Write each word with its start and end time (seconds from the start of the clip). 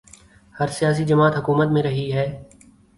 ہر 0.59 0.67
سیاسی 0.67 1.05
جماعت 1.05 1.37
حکومت 1.37 1.67
میں 1.67 1.83
رہی 1.83 2.11
ہے۔ 2.13 2.25